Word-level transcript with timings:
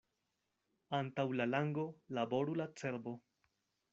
Antaŭ 0.99 1.25
la 1.41 1.47
lango 1.51 1.85
laboru 2.19 2.57
la 2.63 2.69
cerbo. 2.83 3.17